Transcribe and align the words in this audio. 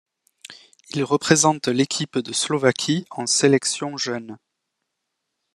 Il 0.95 1.03
représente 1.03 1.67
l'équipe 1.67 2.17
de 2.17 2.33
Slovaquie 2.33 3.05
en 3.11 3.27
sélections 3.27 3.97
jeunes. 3.97 4.39